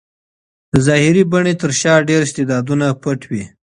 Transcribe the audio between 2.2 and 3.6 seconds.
استعدادونه پټ وي.